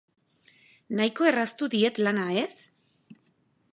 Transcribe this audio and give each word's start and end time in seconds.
Nahiko 0.99 1.27
erraztu 1.31 1.69
diet 1.75 2.01
lana, 2.07 2.25
ez? 2.47 2.51